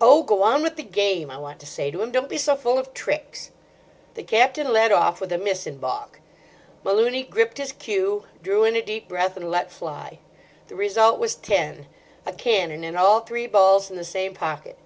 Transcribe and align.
"Oh! 0.00 0.24
go 0.24 0.42
on 0.42 0.64
with 0.64 0.74
the 0.74 0.82
game," 0.82 1.30
I 1.30 1.36
want 1.38 1.60
to 1.60 1.66
say 1.66 1.92
to 1.92 2.02
him; 2.02 2.10
"don't 2.10 2.28
be 2.28 2.36
so 2.36 2.56
full 2.56 2.78
of 2.80 2.92
tricks." 2.92 3.52
The 4.14 4.24
Captain 4.24 4.72
led 4.72 4.90
off 4.90 5.20
with 5.20 5.30
a 5.30 5.38
miss 5.38 5.68
in 5.68 5.76
baulk. 5.78 6.18
Malooney 6.82 7.22
gripped 7.22 7.58
his 7.58 7.70
cue, 7.70 8.24
drew 8.42 8.64
in 8.64 8.74
a 8.74 8.82
deep 8.82 9.06
breath, 9.06 9.36
and 9.36 9.52
let 9.52 9.70
fly. 9.70 10.18
The 10.66 10.74
result 10.74 11.20
was 11.20 11.36
ten: 11.36 11.86
a 12.26 12.32
cannon 12.32 12.82
and 12.82 12.98
all 12.98 13.20
three 13.20 13.46
balls 13.46 13.88
in 13.88 13.94
the 13.94 14.02
same 14.04 14.34
pocket. 14.34 14.78